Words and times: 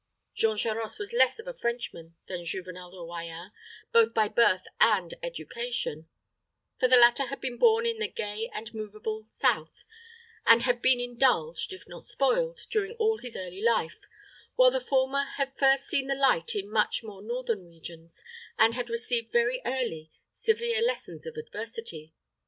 Jean 0.33 0.57
Charost 0.57 0.97
was 0.97 1.13
less 1.13 1.37
of 1.37 1.47
a 1.47 1.53
Frenchman 1.53 2.15
than 2.27 2.43
Juvenel 2.43 2.89
de 2.89 2.97
Royans, 2.97 3.51
both 3.91 4.15
by 4.15 4.27
birth 4.27 4.63
and 4.79 5.13
education; 5.21 6.09
for 6.79 6.87
the 6.87 6.97
latter 6.97 7.25
had 7.27 7.39
been 7.39 7.59
born 7.59 7.85
in 7.85 7.99
the 7.99 8.07
gay 8.07 8.49
and 8.51 8.73
movable 8.73 9.27
south, 9.29 9.85
and 10.43 10.63
had 10.63 10.81
been 10.81 10.99
indulged, 10.99 11.71
if 11.71 11.87
not 11.87 12.03
spoiled, 12.03 12.65
during 12.71 12.93
all 12.93 13.19
his 13.19 13.37
early 13.37 13.61
life; 13.61 13.99
while 14.55 14.71
the 14.71 14.81
former 14.81 15.23
had 15.37 15.55
first 15.55 15.83
seen 15.85 16.07
the 16.07 16.15
light 16.15 16.55
in 16.55 16.67
much 16.67 17.03
more 17.03 17.21
northern 17.21 17.63
regions, 17.63 18.23
and 18.57 18.73
had 18.73 18.89
received 18.89 19.31
very 19.31 19.61
early 19.67 20.09
severe 20.33 20.81
lessons 20.81 21.27
of 21.27 21.35
adversity. 21.37 22.11